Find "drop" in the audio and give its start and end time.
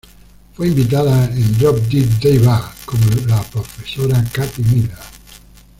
1.59-1.77